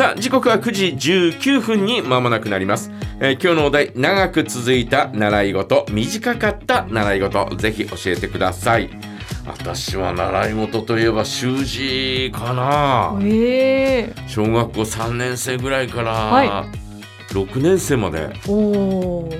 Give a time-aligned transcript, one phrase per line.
[0.00, 0.86] さあ時刻は9時
[1.36, 5.84] 19分に間もなくなります、えー今日のお題長く続いた習い事。
[5.90, 7.54] 短かった習い事。
[7.56, 8.88] ぜひ教えてください。
[9.46, 13.18] 私は習い事といえば習字かな。
[13.22, 14.14] ええ。
[14.26, 16.64] 小学校3年生ぐらいからは
[17.32, 18.30] 6年生まで。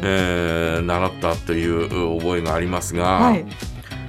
[0.02, 3.46] えー習ったという覚えがありますが、はい。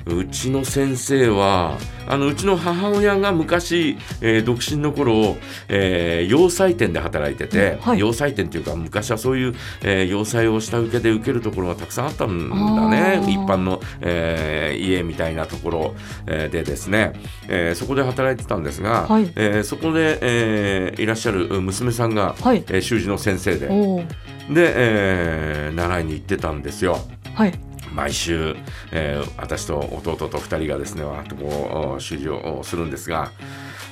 [0.06, 1.78] うちの先生は
[2.08, 5.38] あのうちの母親が昔、えー独身の頃、
[5.70, 15.96] えー洋裁店で働いてて、はい洋裁店っていうか昔はそういう、えー洋裁を下請けで受けるところがたくさんあったんだね一般の、えー家みたいなところ、
[16.28, 17.14] えーでですね、
[17.48, 22.64] えーそこで働いてたんですが、はいえーそこで、えーいらっしゃる娘さんが、はい。
[22.68, 23.68] えー習字の先生で。
[23.68, 27.00] で、えー習いに行ってたんですよ。
[27.34, 27.54] はい。
[27.94, 28.56] 毎週、
[28.92, 33.32] えー私と弟と2人がですねわーっとこう習字をするんですが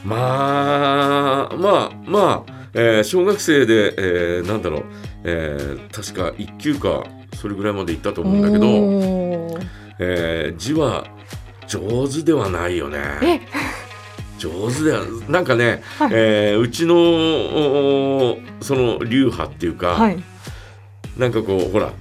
[0.05, 4.83] まあまあまあ、えー小学生で、えーなんだろう、
[5.23, 7.03] えー確か1級か
[7.35, 8.65] それぐらいまで行ったと思うんだけど、
[9.99, 11.05] えー字は
[11.67, 12.99] 上手ではないよね。
[13.21, 13.41] え、
[14.39, 20.23] 上手だよなんかね、はいえーうちのおその流派っていうか、はい。
[21.17, 21.91] なんかこうほら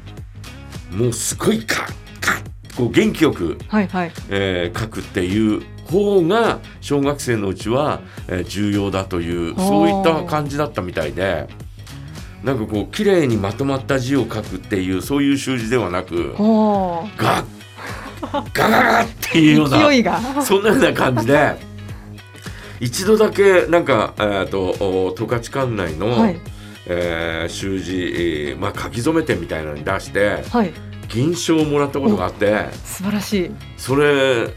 [0.91, 1.86] もうすごいカッ
[2.20, 3.89] カッこう元気よく、はい。
[3.89, 4.12] はい。
[4.31, 11.48] えー書くっていう方が小学生のうちは、えー重要だというそういった感じだったみたいで
[12.44, 16.34] なんかこう綺麗にまとまった字を書くっていうそういう習字ではなく。
[16.34, 17.44] ガッ
[18.53, 20.42] ガガガッっていうような。
[20.42, 21.56] そんなような感じで
[22.81, 24.70] 一度だけなんか、えー、と
[25.09, 26.41] お十勝管内の、はい。
[26.89, 30.72] えー習字、えーまあ、書き初め店みたいなのに出してはい。
[31.08, 33.50] 銀賞をもらったことがあって素晴らしい。
[33.77, 34.48] それ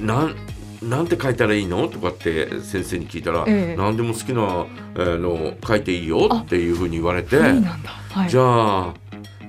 [0.00, 0.36] なん
[0.82, 1.88] なんて書いたらいいの？
[1.88, 7.90] とかって先生に聞いたら、ええ何でも好きな、えーの書いていいよっていうふうに言われていいなんだ。
[8.10, 8.28] はい。
[8.30, 8.94] じゃあ、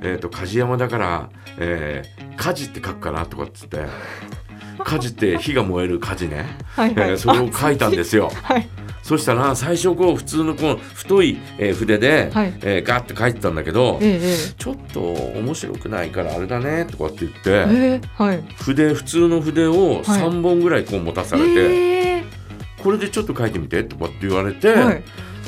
[0.01, 3.25] えー、と梶山だから、えー火事って書くかな？
[3.25, 3.79] とかっつって
[4.85, 6.95] 火事って火が燃える火事ね、はい。
[6.95, 7.09] はい。
[7.09, 8.31] えーそれを書いたんですよ。
[8.43, 8.67] はい。
[9.07, 14.35] そしたら最初こう普通のこう太い、えー筆で、はいえーガッて書いてたんだけど、ええ。
[14.57, 17.65] ちょっと面白くないからあれだねとかって言って、ええ。
[17.69, 18.21] ええ。
[18.21, 18.43] はい。
[18.59, 22.23] 筆普通の筆を3本ぐらいこう持たされて、ええ。
[22.83, 25.03] これでちょっと書いてみてとかって言われて、はい。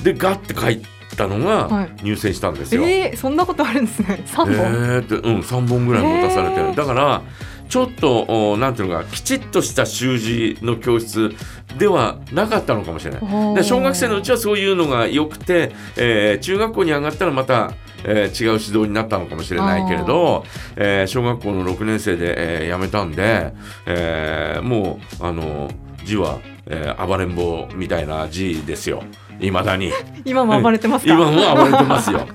[0.05, 0.81] でガッて書い
[1.17, 2.83] たのがはい入選したんですよ。
[2.87, 4.23] ええ、そんなことあるんですね。
[4.25, 4.65] 三え本。
[4.73, 7.21] ーってうん3本ぐらい持たされて、へーだから
[7.69, 11.33] ちょっとおなんていうのかきちっとした習字の教室
[11.77, 13.63] ではなかったのかもしれない。
[13.63, 17.71] 小学生のうちはそういうのが良くて、えー中学校に上がったらまた、
[18.03, 23.53] えー違う指導になったのかもしれないけれど、えー小学校の6年生で、えー辞めたんで、
[23.85, 25.69] えーもうあの
[26.03, 29.03] 字は、えー暴れん坊みたいな字ですよ。
[29.39, 29.91] いまだに。
[30.25, 31.13] 今も暴れてますか？
[31.13, 32.27] 今も暴れてますよ。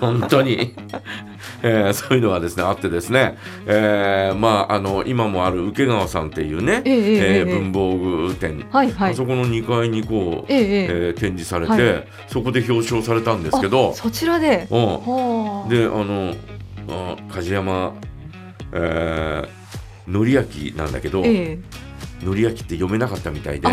[0.00, 0.74] 本当に、
[1.62, 3.36] えーそういうのはですねあってですね、
[3.66, 7.96] えーまああの今もある請川さんっていうね、ええええええ文房
[8.28, 8.92] 具店はい。
[8.92, 9.14] はいあ。
[9.14, 10.88] そこの2階にこう、ええ。
[11.10, 14.66] え展示されて、はいそこで表彰されたんですけどあ、そちらで？
[14.70, 15.68] うん、はあ。
[15.68, 16.34] であの
[16.90, 17.94] あ梶山、
[18.72, 21.58] えー、のり焼きなんだけど、え
[22.22, 22.24] え。
[22.24, 23.68] のり焼きって読めなかったみたいで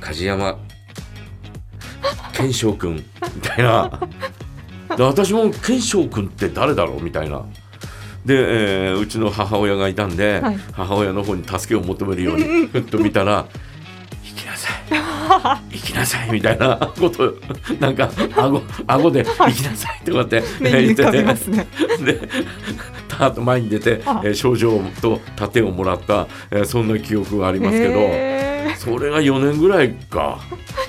[0.00, 0.58] 梶山
[2.32, 3.02] 健翔くんみ
[3.42, 4.00] たいな
[5.00, 7.42] で私も健翔くんって誰だろうみたいな。
[8.26, 8.34] で、
[8.88, 13.46] えーうちの母親がいたんで、はい母親の方に助けを求めるようにふっと見たら
[14.22, 14.68] 「行きなさ
[15.70, 17.34] い 行きなさい」みたいな こと
[17.80, 21.66] なんか顎顎で「行きなさい」とかって目に浮かびますね。
[22.04, 22.20] で
[23.08, 27.94] ターッと前に出て、あえー賞状と盾をもらった、えーそんな記憶がありますけど、
[28.76, 30.40] それが4年ぐらいか。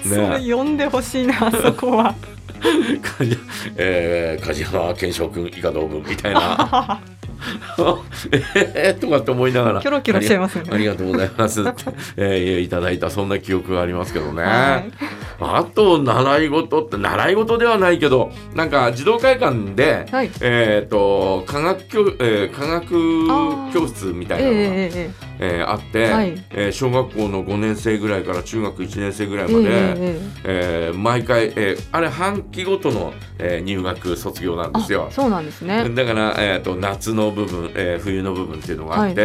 [0.04, 2.14] それね読んでほしいな、あそこは。
[3.18, 3.38] 梶
[3.78, 7.02] えー梶山健翔君以下同文みたいな。
[8.76, 9.82] えーとかって思いながら。
[9.82, 10.70] キョロキョロしちゃいますよね。
[10.74, 11.62] あり がとうございます。
[11.62, 11.72] って、
[12.18, 14.92] えーいただいたそんな記憶がありますけどね、はい。
[15.40, 20.30] あと習い事って習い事ではないけどなんか児童会館で、はい。
[20.42, 25.12] えー、と科学教、えー科学教室みたいなのが、
[25.44, 35.12] えーあって、はいえー小学校の5年生ぐらいから中学1年生ぐらいえまで、ええー毎回、えーあれ半期ごとの、えー入学卒業なんですよあ。
[35.12, 35.90] そうなんですね。
[35.90, 39.16] だから、えー、と夏の部分、えー冬の部分っていうのがあって、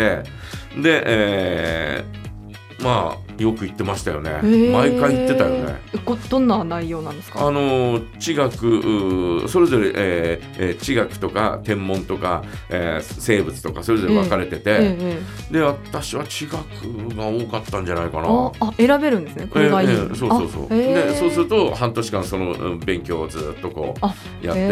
[0.80, 4.41] で、えーまあよく言ってましたよね。
[4.73, 5.77] 毎回言ってたよね。
[6.29, 7.47] どんな内容なんですか？
[7.47, 16.56] あの地学それぞれ、えーえー地学とか天文とか、えー生物とかそれぞれ分かれてて、ええええで私は地学
[17.17, 18.29] が多かったんじゃないかな。
[18.29, 20.69] ああ選べるんですねこれがいい、ええええそうそうそう。
[20.69, 24.67] でそうすると半年間そのうん勉強をずっとこあうやって、へ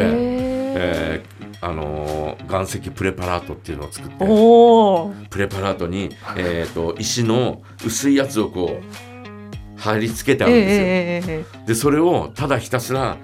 [0.77, 10.85] えーあのー岩石プレパラートっていうのを作ってプレパラートに、えー、と石の薄いやつをこう貼り付けてあええるんですよ。
[10.85, 13.17] ええええでそれをただひたすら、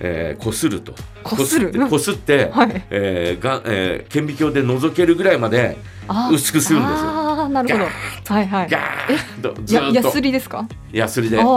[0.00, 0.94] えー、こすると。
[1.22, 1.70] こする？
[1.70, 2.84] ってこすって、はい。
[2.90, 5.76] えーがえー顕微鏡で覗けるぐらいまで
[6.06, 7.08] あ薄くするんですよ。
[7.08, 7.84] ああなるほど。
[7.84, 8.68] はいはい。
[8.68, 9.54] ガーッと。
[9.64, 10.10] ずっと。
[10.10, 10.68] スリですか？
[10.92, 11.36] ヤスリで。
[11.36, 11.50] ずっと、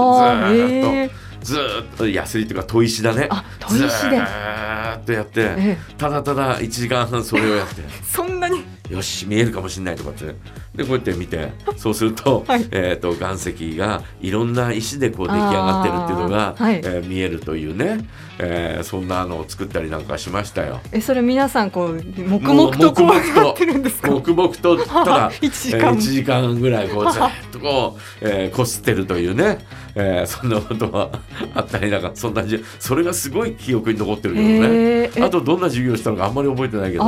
[1.42, 2.08] ずーっと。
[2.10, 3.28] ヤスリというか砥石だね。
[3.30, 4.18] あ砥石で。
[4.18, 5.78] ずーっとやってええ。
[5.98, 7.82] ただただ1時間半それをやって。
[8.04, 8.64] そんなに。
[8.90, 10.34] よし見えるかもしれないとかって
[10.80, 18.06] でこうやって見てそうすると, はいえー、と岩石がいろんな石でこう出来上がってるっていうのが、はいえー見えるというね、
[18.40, 20.80] えーそんなのを作ったりなんかしましたよ。
[20.92, 27.22] えそれ皆さんこう黙々とこうもう黙々とやってるんですか黙々とただ一時えー間1時間ぐらいこう ずっ
[27.52, 29.60] とこう、えーこすってるというね、
[29.96, 31.10] えーそんなことは
[31.56, 34.54] あったりなんかそんなじそれがすごい記憶に残ってるけどね。
[34.54, 37.04] へええあとどんな授業したのかあんまり覚えてないけど。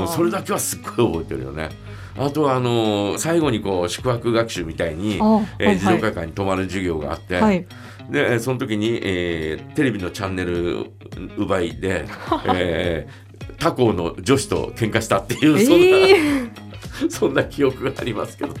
[0.00, 1.70] うん、それだけはすっごい覚えてるよね。
[2.18, 5.78] あとはあのー最後にこう宿泊学習みたいに、あえーはい。
[5.78, 7.66] 児童会館に泊まる授業があって、はい。
[8.10, 10.90] でえーその時に、えーテレビのチャンネル
[11.36, 12.06] 奪いで、
[12.54, 13.28] えー
[13.58, 18.54] 他校の女子と喧嘩したっていう、そんな、ええそんな記憶がありますけど。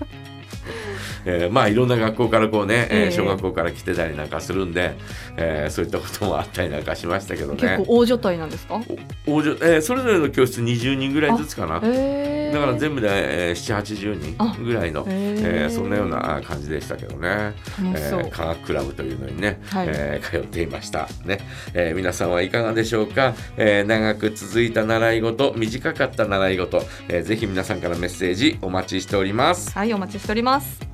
[1.24, 4.94] えーまあいろんな学校からこうね、えーええ小学校から来てたりなんかするんで、
[5.36, 8.80] えーそういったこともあったりなんかしましたけど結ね構大所帯なんですか？
[9.26, 11.80] 大女えーそれぞれの教室20人ぐらいずつかな。
[11.84, 12.52] ええ。
[12.52, 13.08] だから全部で、
[13.50, 17.52] えー、780あ人ぐらいの、へーえーそんなようなあ感じでしたけどね、
[17.94, 19.86] えー科学クラブというのにね、はい。
[19.90, 21.38] えー通っていました、ね。
[21.74, 29.70] えー皆さんはいかがでしょうか、えー長く続いた習い事短かった習い事、えーぜひ皆さんからメッセージお待ちしております。
[29.76, 30.87] はいお待ちしております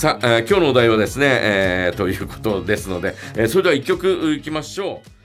[0.00, 5.19] さあ、えー今日のお題はですね、えーということですので、えーそれでは一曲いきましょう。